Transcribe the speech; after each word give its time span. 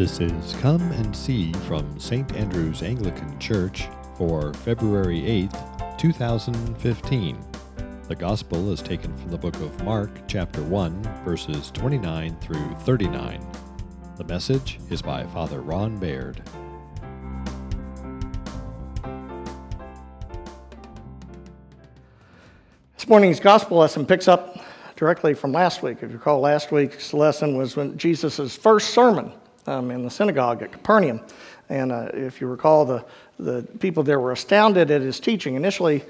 This 0.00 0.18
is 0.18 0.54
Come 0.62 0.80
and 0.92 1.14
See 1.14 1.52
from 1.52 2.00
St. 2.00 2.34
Andrew's 2.34 2.82
Anglican 2.82 3.38
Church 3.38 3.86
for 4.16 4.54
February 4.54 5.20
8th, 5.20 5.98
2015. 5.98 7.38
The 8.08 8.14
Gospel 8.14 8.72
is 8.72 8.80
taken 8.80 9.14
from 9.18 9.30
the 9.30 9.36
book 9.36 9.54
of 9.56 9.84
Mark, 9.84 10.08
chapter 10.26 10.62
1, 10.62 11.02
verses 11.22 11.70
29 11.72 12.34
through 12.40 12.74
39. 12.78 13.46
The 14.16 14.24
message 14.24 14.80
is 14.88 15.02
by 15.02 15.26
Father 15.26 15.60
Ron 15.60 15.98
Baird. 15.98 16.42
This 22.96 23.06
morning's 23.06 23.38
gospel 23.38 23.76
lesson 23.76 24.06
picks 24.06 24.28
up 24.28 24.64
directly 24.96 25.34
from 25.34 25.52
last 25.52 25.82
week. 25.82 25.98
If 26.00 26.08
you 26.08 26.16
recall, 26.16 26.40
last 26.40 26.72
week's 26.72 27.12
lesson 27.12 27.58
was 27.58 27.76
when 27.76 27.98
Jesus' 27.98 28.56
first 28.56 28.94
sermon 28.94 29.34
um, 29.70 29.90
in 29.90 30.02
the 30.02 30.10
synagogue 30.10 30.62
at 30.62 30.72
Capernaum. 30.72 31.20
And 31.68 31.92
uh, 31.92 32.10
if 32.12 32.40
you 32.40 32.48
recall, 32.48 32.84
the, 32.84 33.04
the 33.38 33.62
people 33.78 34.02
there 34.02 34.18
were 34.18 34.32
astounded 34.32 34.90
at 34.90 35.00
his 35.00 35.20
teaching. 35.20 35.54
Initially, 35.54 36.04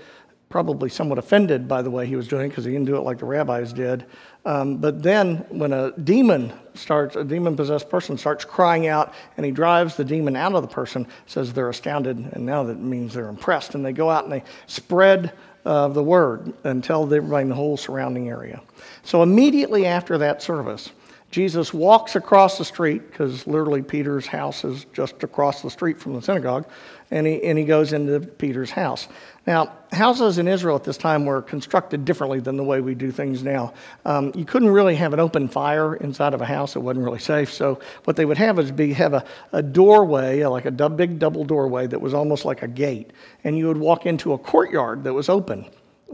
probably 0.49 0.89
somewhat 0.89 1.19
offended 1.19 1.69
by 1.69 1.81
the 1.81 1.91
way 1.91 2.07
he 2.07 2.17
was 2.17 2.27
doing 2.27 2.47
it 2.47 2.49
because 2.49 2.65
he 2.65 2.73
didn't 2.73 2.87
do 2.87 2.97
it 2.97 3.03
like 3.03 3.19
the 3.19 3.25
rabbis 3.25 3.73
did. 3.73 4.05
Um, 4.45 4.79
but 4.79 5.03
then, 5.03 5.45
when 5.51 5.73
a 5.73 5.93
demon 5.99 6.53
starts, 6.75 7.15
a 7.15 7.23
demon 7.23 7.55
possessed 7.55 7.91
person 7.91 8.17
starts 8.17 8.45
crying 8.45 8.87
out 8.89 9.13
and 9.37 9.45
he 9.45 9.53
drives 9.53 9.97
the 9.97 10.05
demon 10.05 10.35
out 10.35 10.55
of 10.55 10.63
the 10.63 10.69
person, 10.69 11.07
says 11.27 11.53
they're 11.53 11.69
astounded, 11.69 12.19
and 12.19 12.45
now 12.45 12.65
that 12.65 12.81
means 12.81 13.13
they're 13.13 13.29
impressed. 13.29 13.75
And 13.75 13.85
they 13.85 13.93
go 13.93 14.09
out 14.09 14.25
and 14.25 14.33
they 14.33 14.43
spread 14.67 15.33
uh, 15.67 15.89
the 15.89 16.03
word 16.03 16.55
and 16.65 16.83
tell 16.83 17.05
everybody 17.05 17.43
in 17.43 17.49
the 17.51 17.55
whole 17.55 17.77
surrounding 17.77 18.31
area. 18.31 18.63
So, 19.03 19.23
immediately 19.23 19.87
after 19.87 20.17
that 20.19 20.43
service, 20.43 20.91
Jesus 21.31 21.73
walks 21.73 22.17
across 22.17 22.59
the 22.59 22.65
street, 22.65 23.09
because 23.09 23.47
literally 23.47 23.83
Peter's 23.83 24.27
house 24.27 24.65
is 24.65 24.85
just 24.93 25.23
across 25.23 25.63
the 25.63 25.71
street 25.71 26.01
from 26.01 26.15
the 26.15 26.23
synagogue, 26.23 26.67
and 27.13 27.25
he, 27.25 27.41
and 27.45 27.57
he 27.57 27.65
goes 27.65 27.93
into 27.93 28.19
Peter's 28.19 28.73
house. 28.73 29.07
Now, 29.47 29.73
houses 29.93 30.39
in 30.39 30.49
Israel 30.49 30.75
at 30.75 30.83
this 30.83 30.97
time 30.97 31.27
were 31.27 31.41
constructed 31.41 32.05
differently 32.05 32.41
than 32.41 32.57
the 32.57 32.65
way 32.65 32.81
we 32.81 32.97
do 32.97 33.13
things 33.13 33.45
now. 33.45 33.75
Um, 34.05 34.33
you 34.35 34.45
couldn't 34.45 34.71
really 34.71 34.97
have 34.97 35.13
an 35.13 35.21
open 35.21 35.47
fire 35.47 35.95
inside 35.95 36.35
of 36.35 36.41
a 36.41 36.47
house, 36.47 36.75
it 36.75 36.81
wasn't 36.81 37.05
really 37.05 37.21
safe. 37.21 37.53
So, 37.53 37.79
what 38.05 38.17
they 38.17 38.25
would 38.25 38.39
have 38.39 38.59
is 38.59 38.73
be, 38.73 38.93
have 38.95 39.15
a, 39.15 39.25
a 39.53 39.63
doorway, 39.63 40.45
like 40.47 40.65
a 40.65 40.91
big 40.91 41.21
double 41.21 41.45
doorway 41.45 41.87
that 41.87 42.01
was 42.01 42.13
almost 42.13 42.45
like 42.45 42.63
a 42.63 42.69
gate, 42.69 43.13
and 43.45 43.57
you 43.57 43.69
would 43.69 43.79
walk 43.79 44.05
into 44.05 44.33
a 44.33 44.39
courtyard 44.39 45.05
that 45.05 45.15
was 45.15 45.29
open. 45.29 45.65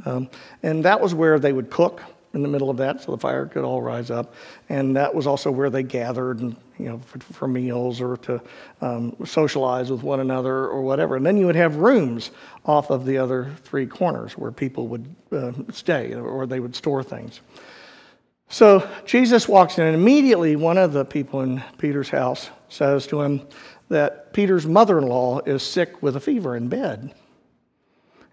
Um, 0.04 0.28
and 0.62 0.84
that 0.84 1.00
was 1.00 1.14
where 1.14 1.38
they 1.38 1.54
would 1.54 1.70
cook 1.70 2.02
in 2.36 2.42
the 2.42 2.48
middle 2.48 2.70
of 2.70 2.76
that 2.76 3.02
so 3.02 3.10
the 3.10 3.18
fire 3.18 3.46
could 3.46 3.64
all 3.64 3.82
rise 3.82 4.10
up. 4.10 4.34
And 4.68 4.94
that 4.94 5.12
was 5.12 5.26
also 5.26 5.50
where 5.50 5.70
they 5.70 5.82
gathered 5.82 6.38
and, 6.38 6.54
you 6.78 6.88
know, 6.88 6.98
for, 6.98 7.18
for 7.18 7.48
meals 7.48 8.00
or 8.00 8.18
to 8.18 8.40
um, 8.82 9.16
socialize 9.24 9.90
with 9.90 10.02
one 10.02 10.20
another 10.20 10.54
or 10.54 10.82
whatever. 10.82 11.16
And 11.16 11.26
then 11.26 11.38
you 11.38 11.46
would 11.46 11.56
have 11.56 11.76
rooms 11.76 12.30
off 12.64 12.90
of 12.90 13.06
the 13.06 13.18
other 13.18 13.50
three 13.64 13.86
corners 13.86 14.36
where 14.36 14.52
people 14.52 14.86
would 14.88 15.12
uh, 15.32 15.52
stay 15.72 16.14
or 16.14 16.46
they 16.46 16.60
would 16.60 16.76
store 16.76 17.02
things. 17.02 17.40
So 18.48 18.88
Jesus 19.04 19.48
walks 19.48 19.78
in, 19.78 19.84
and 19.84 19.96
immediately 19.96 20.54
one 20.54 20.78
of 20.78 20.92
the 20.92 21.04
people 21.04 21.40
in 21.40 21.64
Peter's 21.78 22.10
house 22.10 22.48
says 22.68 23.06
to 23.08 23.20
him 23.22 23.40
that 23.88 24.32
Peter's 24.32 24.66
mother 24.66 24.98
in 24.98 25.06
law 25.06 25.40
is 25.40 25.64
sick 25.64 26.00
with 26.00 26.14
a 26.14 26.20
fever 26.20 26.54
in 26.54 26.68
bed. 26.68 27.12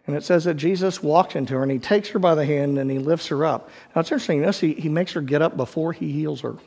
And 0.05 0.15
it 0.15 0.23
says 0.23 0.43
that 0.43 0.55
Jesus 0.55 1.01
walks 1.01 1.35
into 1.35 1.53
her 1.53 1.63
and 1.63 1.71
he 1.71 1.79
takes 1.79 2.09
her 2.09 2.19
by 2.19 2.35
the 2.35 2.45
hand 2.45 2.77
and 2.77 2.91
he 2.91 2.99
lifts 2.99 3.27
her 3.27 3.45
up. 3.45 3.69
Now 3.95 4.01
it's 4.01 4.11
interesting, 4.11 4.41
this, 4.41 4.59
he, 4.59 4.73
he 4.73 4.89
makes 4.89 5.13
her 5.13 5.21
get 5.21 5.41
up 5.41 5.55
before 5.55 5.93
he 5.93 6.11
heals 6.11 6.41
her, 6.41 6.57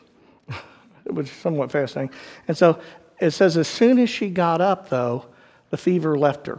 which 1.04 1.26
is 1.26 1.36
somewhat 1.36 1.70
fascinating. 1.70 2.16
And 2.48 2.56
so 2.56 2.80
it 3.20 3.32
says, 3.32 3.56
as 3.56 3.68
soon 3.68 3.98
as 3.98 4.08
she 4.08 4.30
got 4.30 4.60
up, 4.60 4.88
though, 4.88 5.26
the 5.70 5.76
fever 5.76 6.18
left 6.18 6.46
her. 6.46 6.58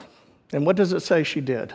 And 0.54 0.66
what 0.66 0.76
does 0.76 0.94
it 0.94 1.02
say 1.02 1.24
she 1.24 1.42
did? 1.42 1.74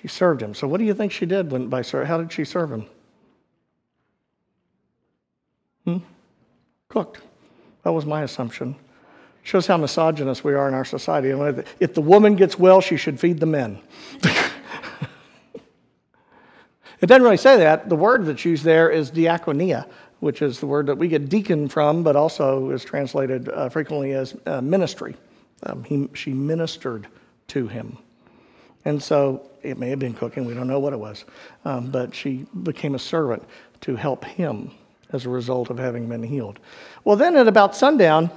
She 0.00 0.08
served 0.08 0.42
him. 0.42 0.54
So 0.54 0.68
what 0.68 0.78
do 0.78 0.84
you 0.84 0.94
think 0.94 1.12
she 1.12 1.26
did 1.26 1.50
when, 1.50 1.68
by? 1.68 1.82
How 1.82 2.18
did 2.18 2.32
she 2.32 2.44
serve 2.44 2.70
him? 2.70 2.86
Hmm? 5.84 5.98
Cooked. 6.88 7.20
That 7.82 7.92
was 7.92 8.06
my 8.06 8.22
assumption. 8.22 8.76
Shows 9.44 9.66
how 9.66 9.76
misogynist 9.76 10.42
we 10.42 10.54
are 10.54 10.66
in 10.68 10.74
our 10.74 10.86
society. 10.86 11.28
If 11.78 11.92
the 11.92 12.00
woman 12.00 12.34
gets 12.34 12.58
well, 12.58 12.80
she 12.80 12.96
should 12.96 13.20
feed 13.20 13.40
the 13.40 13.46
men. 13.46 13.78
it 17.00 17.06
doesn't 17.06 17.22
really 17.22 17.36
say 17.36 17.58
that. 17.58 17.90
The 17.90 17.96
word 17.96 18.24
that's 18.24 18.46
used 18.46 18.64
there 18.64 18.88
is 18.88 19.10
diakonia, 19.10 19.86
which 20.20 20.40
is 20.40 20.60
the 20.60 20.66
word 20.66 20.86
that 20.86 20.96
we 20.96 21.08
get 21.08 21.28
deacon 21.28 21.68
from, 21.68 22.02
but 22.02 22.16
also 22.16 22.70
is 22.70 22.86
translated 22.86 23.50
uh, 23.50 23.68
frequently 23.68 24.12
as 24.12 24.34
uh, 24.46 24.62
ministry. 24.62 25.14
Um, 25.64 25.84
he, 25.84 26.08
she 26.14 26.32
ministered 26.32 27.06
to 27.48 27.68
him. 27.68 27.98
And 28.86 29.02
so 29.02 29.50
it 29.62 29.78
may 29.78 29.90
have 29.90 29.98
been 29.98 30.14
cooking, 30.14 30.46
we 30.46 30.54
don't 30.54 30.68
know 30.68 30.80
what 30.80 30.94
it 30.94 30.98
was, 30.98 31.26
um, 31.66 31.90
but 31.90 32.14
she 32.14 32.46
became 32.62 32.94
a 32.94 32.98
servant 32.98 33.42
to 33.82 33.94
help 33.94 34.24
him 34.24 34.70
as 35.12 35.26
a 35.26 35.28
result 35.28 35.68
of 35.68 35.78
having 35.78 36.08
been 36.08 36.22
healed. 36.22 36.58
Well, 37.04 37.16
then 37.16 37.36
at 37.36 37.46
about 37.46 37.76
sundown, 37.76 38.30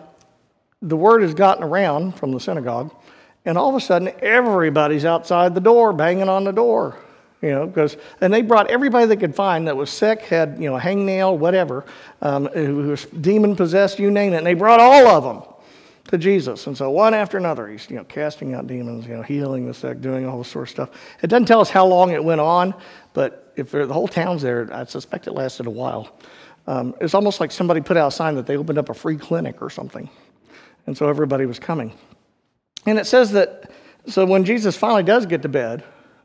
the 0.82 0.98
word 0.98 1.22
has 1.22 1.34
gotten 1.34 1.64
around 1.64 2.16
from 2.16 2.32
the 2.32 2.40
synagogue, 2.40 2.94
and 3.46 3.58
all 3.58 3.70
of 3.70 3.76
a 3.76 3.82
sudden 3.82 4.12
everybody's 4.20 5.06
outside 5.06 5.56
the 5.56 5.62
door, 5.62 5.94
banging 5.94 6.30
on 6.30 6.44
the 6.44 6.52
door. 6.52 6.98
You 7.42 7.52
know, 7.52 7.68
because 7.68 7.98
and 8.20 8.34
they 8.34 8.42
brought 8.42 8.72
everybody 8.72 9.06
they 9.06 9.16
could 9.16 9.36
find 9.36 9.68
that 9.68 9.78
was 9.78 9.92
sick, 9.92 10.22
had 10.22 10.58
you 10.60 10.70
know 10.70 10.78
hangnail, 10.78 11.38
whatever, 11.38 11.86
um, 12.22 12.48
who 12.48 12.76
was 12.76 13.06
demon 13.06 13.56
possessed, 13.56 14.00
you 14.00 14.10
name 14.10 14.34
it, 14.34 14.38
and 14.38 14.46
they 14.46 14.56
brought 14.56 14.80
all 14.80 15.08
of 15.08 15.24
them 15.24 15.54
to 16.10 16.18
Jesus. 16.18 16.66
And 16.66 16.76
so 16.76 16.90
one 16.90 17.14
after 17.14 17.38
another, 17.38 17.68
he's 17.68 17.88
you 17.90 17.96
know 17.96 18.04
casting 18.06 18.56
out 18.56 18.66
demons, 18.66 19.06
you 19.06 19.16
know 19.16 19.22
healing 19.22 19.68
the 19.68 19.74
sick, 19.74 20.02
doing 20.02 20.26
all 20.26 20.40
this 20.40 20.48
sort 20.48 20.64
of 20.64 20.70
stuff. 20.70 20.90
It 21.22 21.28
doesn't 21.28 21.46
tell 21.46 21.62
us 21.62 21.70
how 21.70 21.86
long 21.86 22.12
it 22.12 22.24
went 22.24 22.42
on, 22.42 22.74
but 23.14 23.54
if 23.56 23.72
the 23.72 23.86
whole 23.88 24.08
town's 24.08 24.42
there, 24.42 24.68
I 24.74 24.86
suspect 24.86 25.28
it 25.28 25.34
lasted 25.34 25.68
a 25.68 25.72
while. 25.72 26.18
Um, 26.66 26.96
it's 27.00 27.14
almost 27.14 27.40
like 27.40 27.52
somebody 27.52 27.82
put 27.82 27.98
out 27.98 28.08
a 28.08 28.12
sign 28.12 28.36
that 28.36 28.46
they 28.46 28.58
opened 28.58 28.78
up 28.80 28.90
a 28.90 28.94
free 28.94 29.16
clinic 29.16 29.62
or 29.62 29.70
something. 29.70 30.10
And 30.88 30.98
so 30.98 31.08
everybody 31.08 31.46
was 31.46 31.60
coming. 31.60 31.94
And 32.86 32.98
it 32.98 33.06
says 33.06 33.32
that, 33.34 33.72
so 34.08 34.26
when 34.26 34.46
Jesus 34.46 34.76
finally 34.76 35.04
does 35.04 35.26
get 35.26 35.42
to 35.44 35.50
bed, 35.50 35.84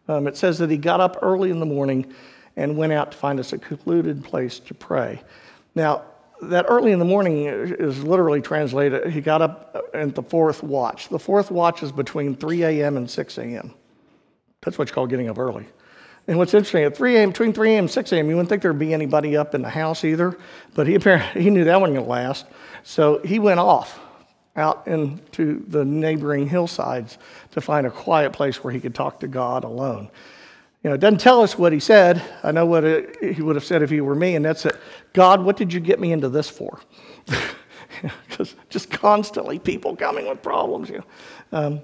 um, 0.09 0.27
it 0.27 0.37
says 0.37 0.59
that 0.59 0.71
he 0.71 0.77
got 0.77 1.01
up 1.01 1.19
early 1.21 1.51
in 1.51 1.61
the 1.61 1.67
morning 1.67 2.13
and 2.57 2.77
went 2.77 2.93
out 2.93 3.13
to 3.13 3.19
find 3.19 3.41
a 3.41 3.45
secluded 3.45 4.25
place 4.25 4.59
to 4.61 4.75
pray. 4.75 5.21
Now, 5.75 6.03
that 6.43 6.67
early 6.69 6.93
in 6.93 6.99
the 6.99 7.05
morning 7.05 7.47
is 7.47 8.03
literally 8.03 8.41
translated, 8.41 9.13
he 9.13 9.21
got 9.21 9.43
up 9.43 9.91
at 9.95 10.15
the 10.15 10.23
fourth 10.23 10.63
watch. 10.63 11.09
The 11.09 11.19
fourth 11.19 11.51
watch 11.51 11.83
is 11.83 11.93
between 11.93 12.35
3 12.35 12.65
a.m. 12.65 12.97
and 12.97 13.09
6 13.09 13.39
a.m. 13.39 13.75
That's 14.61 14.79
what 14.79 14.89
you 14.89 14.95
call 14.95 15.07
getting 15.07 15.29
up 15.29 15.39
early. 15.39 15.67
And 16.29 16.39
what's 16.39 16.55
interesting, 16.55 16.85
at 16.85 16.97
3 16.97 17.17
a.m., 17.17 17.31
between 17.31 17.53
3 17.53 17.71
a.m. 17.73 17.85
and 17.85 17.91
6 17.91 18.13
a.m., 18.13 18.29
you 18.29 18.37
wouldn't 18.37 18.49
think 18.49 18.63
there'd 18.63 18.79
be 18.79 18.95
anybody 18.95 19.37
up 19.37 19.55
in 19.55 19.63
the 19.63 19.71
house 19.71 20.05
either, 20.05 20.37
but 20.75 20.87
he 20.87 20.95
apparently 20.95 21.43
he 21.43 21.51
knew 21.51 21.65
that 21.65 21.81
wasn't 21.81 21.97
going 21.97 22.07
to 22.07 22.11
last. 22.11 22.47
So 22.83 23.21
he 23.25 23.39
went 23.39 23.61
off 23.61 24.01
out 24.57 24.87
into 24.87 25.65
the 25.69 25.85
neighboring 25.85 26.49
hillsides 26.49 27.19
to 27.53 27.61
find 27.61 27.87
a 27.87 27.91
quiet 27.91 28.33
place 28.33 28.63
where 28.63 28.73
he 28.73 28.81
could 28.81 28.95
talk 28.95 29.21
to 29.21 29.29
God 29.29 29.65
alone. 29.65 30.11
You 30.83 30.91
know, 30.91 30.95
it 30.95 31.01
doesn't 31.01 31.21
tell 31.21 31.43
us 31.43 31.57
what 31.57 31.73
he 31.73 31.81
said. 31.81 32.23
I 32.43 32.51
know 32.51 32.67
what 32.67 32.85
it, 32.85 33.35
he 33.35 33.41
would 33.41 33.57
have 33.57 33.65
said 33.65 33.83
if 33.83 33.91
he 33.91 34.01
were 34.01 34.15
me, 34.15 34.35
and 34.35 34.45
that's 34.45 34.67
it. 34.67 34.77
God, 35.13 35.43
what 35.43 35.57
did 35.57 35.73
you 35.73 35.81
get 35.81 36.01
me 36.01 36.13
into 36.13 36.29
this 36.29 36.49
for? 36.49 36.81
Because 38.27 38.55
just 38.71 38.91
constantly 38.91 39.59
people 39.59 39.95
coming 39.95 40.27
with 40.27 40.43
problems. 40.43 40.89
You 40.89 40.99
know. 40.99 41.05
Um, 41.53 41.81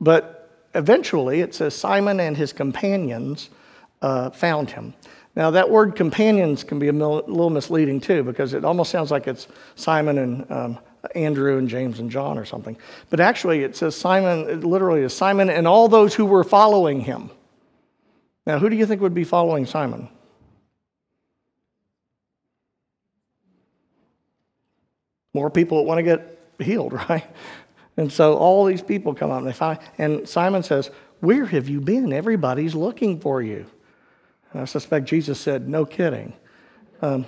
but 0.00 0.66
eventually, 0.74 1.40
it 1.40 1.54
says 1.54 1.74
Simon 1.74 2.20
and 2.20 2.36
his 2.36 2.52
companions 2.52 3.50
uh, 4.02 4.30
found 4.30 4.70
him. 4.70 4.94
Now, 5.36 5.50
that 5.50 5.70
word 5.70 5.96
companions 5.96 6.62
can 6.62 6.78
be 6.78 6.88
a 6.88 6.92
little 6.92 7.50
misleading 7.50 8.00
too, 8.00 8.22
because 8.22 8.52
it 8.52 8.64
almost 8.64 8.90
sounds 8.90 9.10
like 9.10 9.26
it's 9.26 9.48
Simon 9.74 10.18
and 10.18 10.50
um, 10.50 10.78
Andrew 11.14 11.58
and 11.58 11.68
James 11.68 11.98
and 11.98 12.10
John 12.10 12.38
or 12.38 12.44
something. 12.44 12.76
But 13.10 13.20
actually, 13.20 13.62
it 13.62 13.76
says 13.76 13.96
Simon, 13.96 14.48
it 14.48 14.64
literally 14.64 15.02
is 15.02 15.14
Simon 15.14 15.50
and 15.50 15.66
all 15.66 15.88
those 15.88 16.14
who 16.14 16.26
were 16.26 16.44
following 16.44 17.00
him. 17.00 17.30
Now, 18.46 18.58
who 18.58 18.68
do 18.68 18.76
you 18.76 18.86
think 18.86 19.00
would 19.00 19.14
be 19.14 19.24
following 19.24 19.66
Simon? 19.66 20.08
More 25.32 25.50
people 25.50 25.78
that 25.78 25.84
want 25.84 25.98
to 25.98 26.02
get 26.02 26.38
healed, 26.58 26.92
right? 27.08 27.24
And 27.96 28.12
so 28.12 28.36
all 28.36 28.64
these 28.64 28.82
people 28.82 29.14
come 29.14 29.30
up 29.30 29.38
and 29.38 29.46
they 29.46 29.52
find, 29.52 29.78
and 29.98 30.28
Simon 30.28 30.62
says, 30.62 30.90
Where 31.20 31.46
have 31.46 31.68
you 31.68 31.80
been? 31.80 32.12
Everybody's 32.12 32.74
looking 32.74 33.20
for 33.20 33.42
you. 33.42 33.66
And 34.52 34.62
I 34.62 34.64
suspect 34.64 35.06
Jesus 35.06 35.40
said, 35.40 35.68
No 35.68 35.84
kidding. 35.84 36.32
Um, 37.02 37.26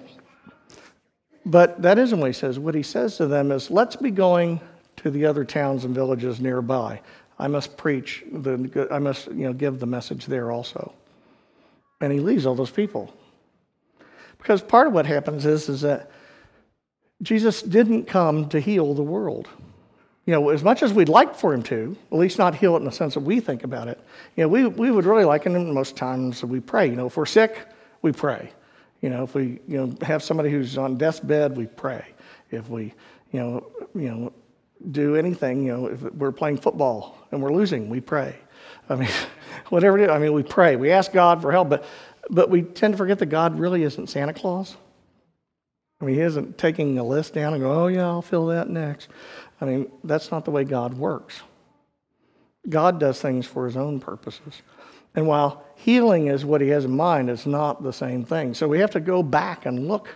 but 1.46 1.80
that 1.80 1.96
isn't 1.96 2.18
what 2.18 2.26
he 2.26 2.32
says. 2.32 2.58
What 2.58 2.74
he 2.74 2.82
says 2.82 3.16
to 3.18 3.26
them 3.26 3.52
is, 3.52 3.70
let's 3.70 3.94
be 3.94 4.10
going 4.10 4.60
to 4.96 5.10
the 5.10 5.24
other 5.24 5.44
towns 5.44 5.84
and 5.84 5.94
villages 5.94 6.40
nearby. 6.40 7.00
I 7.38 7.46
must 7.46 7.76
preach, 7.76 8.24
the, 8.32 8.88
I 8.90 8.98
must 8.98 9.28
you 9.28 9.44
know, 9.44 9.52
give 9.52 9.78
the 9.78 9.86
message 9.86 10.26
there 10.26 10.50
also. 10.50 10.92
And 12.00 12.12
he 12.12 12.18
leaves 12.18 12.46
all 12.46 12.56
those 12.56 12.70
people. 12.70 13.14
Because 14.38 14.60
part 14.60 14.88
of 14.88 14.92
what 14.92 15.06
happens 15.06 15.46
is, 15.46 15.68
is 15.68 15.82
that 15.82 16.10
Jesus 17.22 17.62
didn't 17.62 18.06
come 18.06 18.48
to 18.48 18.58
heal 18.58 18.92
the 18.94 19.02
world. 19.02 19.48
You 20.24 20.32
know, 20.32 20.48
as 20.48 20.64
much 20.64 20.82
as 20.82 20.92
we'd 20.92 21.08
like 21.08 21.36
for 21.36 21.54
him 21.54 21.62
to, 21.64 21.96
at 22.10 22.18
least 22.18 22.38
not 22.38 22.56
heal 22.56 22.74
it 22.74 22.80
in 22.80 22.84
the 22.84 22.90
sense 22.90 23.14
that 23.14 23.20
we 23.20 23.38
think 23.38 23.62
about 23.62 23.86
it, 23.86 24.00
you 24.34 24.42
know, 24.42 24.48
we, 24.48 24.66
we 24.66 24.90
would 24.90 25.04
really 25.04 25.24
like, 25.24 25.46
and 25.46 25.72
most 25.72 25.96
times 25.96 26.42
we 26.44 26.58
pray. 26.58 26.88
You 26.88 26.96
know, 26.96 27.06
if 27.06 27.16
we're 27.16 27.24
sick, 27.24 27.68
we 28.02 28.10
pray. 28.10 28.50
You 29.06 29.10
know, 29.10 29.22
if 29.22 29.36
we, 29.36 29.60
you 29.68 29.76
know, 29.78 29.94
have 30.02 30.20
somebody 30.20 30.50
who's 30.50 30.76
on 30.76 30.96
death's 30.96 31.20
bed, 31.20 31.56
we 31.56 31.66
pray. 31.66 32.04
If 32.50 32.68
we, 32.68 32.92
you 33.30 33.38
know, 33.38 33.72
you 33.94 34.10
know, 34.10 34.32
do 34.90 35.14
anything, 35.14 35.64
you 35.64 35.72
know, 35.72 35.86
if 35.86 36.02
we're 36.14 36.32
playing 36.32 36.56
football 36.56 37.16
and 37.30 37.40
we're 37.40 37.52
losing, 37.52 37.88
we 37.88 38.00
pray. 38.00 38.36
I 38.88 38.96
mean, 38.96 39.08
whatever 39.68 39.96
it 39.96 40.06
is, 40.06 40.10
I 40.10 40.18
mean, 40.18 40.32
we 40.32 40.42
pray. 40.42 40.74
We 40.74 40.90
ask 40.90 41.12
God 41.12 41.40
for 41.40 41.52
help, 41.52 41.68
but, 41.68 41.84
but 42.30 42.50
we 42.50 42.62
tend 42.62 42.94
to 42.94 42.98
forget 42.98 43.20
that 43.20 43.26
God 43.26 43.56
really 43.60 43.84
isn't 43.84 44.08
Santa 44.08 44.34
Claus. 44.34 44.76
I 46.00 46.04
mean, 46.04 46.16
he 46.16 46.22
isn't 46.22 46.58
taking 46.58 46.98
a 46.98 47.04
list 47.04 47.32
down 47.32 47.54
and 47.54 47.62
go, 47.62 47.84
oh, 47.84 47.86
yeah, 47.86 48.06
I'll 48.06 48.22
fill 48.22 48.46
that 48.46 48.68
next. 48.68 49.08
I 49.60 49.66
mean, 49.66 49.88
that's 50.02 50.32
not 50.32 50.44
the 50.44 50.50
way 50.50 50.64
God 50.64 50.94
works. 50.94 51.42
God 52.68 52.98
does 52.98 53.20
things 53.20 53.46
for 53.46 53.66
his 53.66 53.76
own 53.76 54.00
purposes. 54.00 54.62
And 55.16 55.26
while 55.26 55.64
healing 55.74 56.28
is 56.28 56.44
what 56.44 56.60
he 56.60 56.68
has 56.68 56.84
in 56.84 56.94
mind, 56.94 57.30
it's 57.30 57.46
not 57.46 57.82
the 57.82 57.92
same 57.92 58.24
thing. 58.24 58.54
So 58.54 58.68
we 58.68 58.78
have 58.78 58.90
to 58.92 59.00
go 59.00 59.22
back 59.22 59.66
and 59.66 59.88
look 59.88 60.14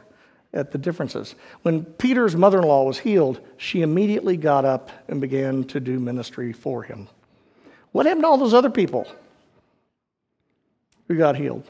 at 0.52 0.70
the 0.70 0.78
differences. 0.78 1.34
When 1.62 1.84
Peter's 1.84 2.36
mother 2.36 2.58
in 2.58 2.64
law 2.64 2.84
was 2.84 2.98
healed, 2.98 3.40
she 3.56 3.82
immediately 3.82 4.36
got 4.36 4.64
up 4.64 4.90
and 5.08 5.20
began 5.20 5.64
to 5.64 5.80
do 5.80 5.98
ministry 5.98 6.52
for 6.52 6.82
him. 6.82 7.08
What 7.92 8.06
happened 8.06 8.24
to 8.24 8.28
all 8.28 8.38
those 8.38 8.54
other 8.54 8.70
people 8.70 9.06
who 11.08 11.16
got 11.16 11.36
healed? 11.36 11.64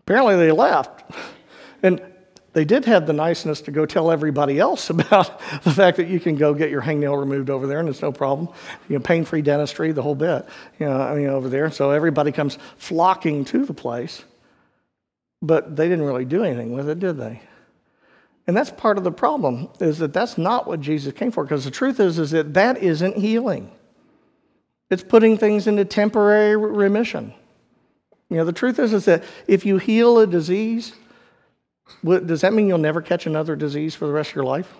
Apparently 0.00 0.36
they 0.36 0.52
left. 0.52 1.02
And 1.82 2.09
they 2.52 2.64
did 2.64 2.84
have 2.86 3.06
the 3.06 3.12
niceness 3.12 3.60
to 3.62 3.70
go 3.70 3.86
tell 3.86 4.10
everybody 4.10 4.58
else 4.58 4.90
about 4.90 5.38
the 5.62 5.70
fact 5.70 5.96
that 5.98 6.08
you 6.08 6.20
can 6.20 6.36
go 6.36 6.54
get 6.54 6.70
your 6.70 6.82
hangnail 6.82 7.18
removed 7.18 7.50
over 7.50 7.66
there 7.66 7.80
and 7.80 7.88
it's 7.88 8.02
no 8.02 8.12
problem. 8.12 8.48
You 8.88 8.98
know, 8.98 9.02
pain 9.02 9.24
free 9.24 9.42
dentistry, 9.42 9.92
the 9.92 10.02
whole 10.02 10.14
bit, 10.14 10.46
you 10.78 10.86
know, 10.86 11.00
I 11.00 11.14
mean, 11.14 11.28
over 11.28 11.48
there. 11.48 11.70
So 11.70 11.90
everybody 11.90 12.32
comes 12.32 12.58
flocking 12.76 13.44
to 13.46 13.64
the 13.64 13.74
place. 13.74 14.24
But 15.42 15.74
they 15.74 15.88
didn't 15.88 16.04
really 16.04 16.26
do 16.26 16.44
anything 16.44 16.72
with 16.72 16.88
it, 16.88 16.98
did 16.98 17.16
they? 17.16 17.40
And 18.46 18.56
that's 18.56 18.70
part 18.70 18.98
of 18.98 19.04
the 19.04 19.12
problem, 19.12 19.68
is 19.80 19.98
that 19.98 20.12
that's 20.12 20.36
not 20.36 20.66
what 20.66 20.80
Jesus 20.80 21.12
came 21.14 21.30
for. 21.30 21.44
Because 21.44 21.64
the 21.64 21.70
truth 21.70 22.00
is, 22.00 22.18
is 22.18 22.32
that 22.32 22.52
that 22.54 22.78
isn't 22.78 23.16
healing. 23.16 23.70
It's 24.90 25.02
putting 25.02 25.38
things 25.38 25.66
into 25.66 25.84
temporary 25.84 26.56
remission. 26.56 27.32
You 28.28 28.38
know, 28.38 28.44
the 28.44 28.52
truth 28.52 28.78
is, 28.78 28.92
is 28.92 29.04
that 29.06 29.24
if 29.46 29.64
you 29.64 29.78
heal 29.78 30.18
a 30.18 30.26
disease, 30.26 30.92
does 32.04 32.40
that 32.42 32.52
mean 32.52 32.68
you'll 32.68 32.78
never 32.78 33.02
catch 33.02 33.26
another 33.26 33.56
disease 33.56 33.94
for 33.94 34.06
the 34.06 34.12
rest 34.12 34.30
of 34.30 34.36
your 34.36 34.44
life? 34.44 34.72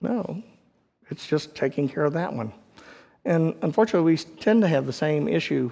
No, 0.00 0.42
it's 1.10 1.26
just 1.26 1.54
taking 1.54 1.88
care 1.88 2.04
of 2.04 2.14
that 2.14 2.32
one. 2.32 2.52
And 3.24 3.54
unfortunately, 3.62 4.12
we 4.12 4.18
tend 4.18 4.62
to 4.62 4.68
have 4.68 4.86
the 4.86 4.92
same 4.92 5.28
issue 5.28 5.70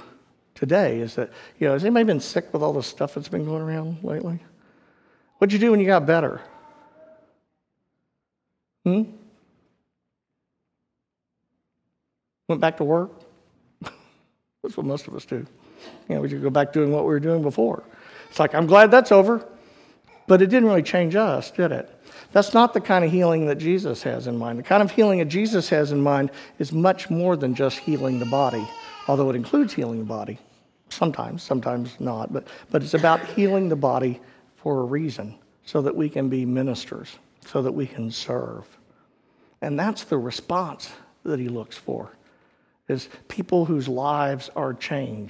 today 0.55 1.01
is 1.01 1.15
that, 1.17 1.31
you 1.59 1.67
know, 1.67 1.73
has 1.73 1.85
anybody 1.85 2.05
been 2.05 2.21
sick 2.21 2.53
with 2.53 2.63
all 2.63 2.73
the 2.73 2.83
stuff 2.83 3.15
that's 3.15 3.29
been 3.29 3.45
going 3.45 3.63
around 3.63 4.05
lately? 4.05 4.39
What'd 5.39 5.53
you 5.53 5.59
do 5.59 5.71
when 5.71 5.81
you 5.81 5.87
got 5.87 6.07
better? 6.07 6.41
Hmm? 8.85 9.03
Went 12.47 12.61
back 12.61 12.77
to 12.77 12.85
work? 12.85 13.11
that's 14.63 14.77
what 14.77 14.87
most 14.87 15.09
of 15.09 15.15
us 15.15 15.25
do. 15.25 15.47
You 16.09 16.15
know, 16.15 16.21
we 16.21 16.29
just 16.29 16.43
go 16.43 16.51
back 16.51 16.73
doing 16.73 16.93
what 16.93 17.03
we 17.03 17.09
were 17.09 17.21
doing 17.21 17.43
before. 17.43 17.83
It's 18.31 18.39
like, 18.39 18.55
I'm 18.55 18.67
glad 18.67 18.91
that's 18.91 19.13
over. 19.13 19.47
But 20.27 20.41
it 20.41 20.47
didn't 20.47 20.69
really 20.69 20.83
change 20.83 21.17
us, 21.17 21.51
did 21.51 21.73
it? 21.73 21.93
That's 22.33 22.55
not 22.55 22.73
the 22.73 22.81
kind 22.81 23.05
of 23.05 23.11
healing 23.11 23.47
that 23.47 23.59
Jesus 23.59 24.03
has 24.05 24.29
in 24.29 24.39
mind. 24.39 24.61
The 24.61 24.63
kind 24.63 24.83
of 24.83 24.93
healing 24.93 25.19
that 25.19 25.25
Jesus 25.25 25.69
has 25.71 25.91
in 25.91 26.01
mind 26.01 26.31
is 26.61 26.73
much 26.73 27.11
more 27.11 27.37
than 27.37 27.55
just 27.55 27.79
healing 27.79 28.21
the 28.21 28.27
body, 28.27 28.65
although 29.09 29.29
it 29.29 29.35
includes 29.35 29.75
healing 29.75 29.99
the 29.99 30.05
body. 30.05 30.39
Sometimes, 30.89 31.43
sometimes 31.43 31.99
not. 31.99 32.33
But, 32.33 32.47
but 32.71 32.83
it's 32.85 32.95
about 32.95 33.25
healing 33.27 33.69
the 33.69 33.77
body 33.77 34.21
for 34.57 34.81
a 34.81 34.85
reason, 34.85 35.37
so 35.65 35.83
that 35.83 35.97
we 35.97 36.09
can 36.09 36.29
be 36.29 36.47
ministers, 36.47 37.19
so 37.45 37.63
that 37.63 37.73
we 37.73 37.87
can 37.87 38.11
serve. 38.11 38.65
And 39.63 39.77
that's 39.77 40.05
the 40.05 40.19
response 40.19 40.93
that 41.25 41.41
he 41.41 41.49
looks 41.49 41.77
for, 41.77 42.17
is 42.89 43.09
people 43.27 43.65
whose 43.65 43.89
lives 43.89 44.51
are 44.55 44.75
changed 44.75 45.29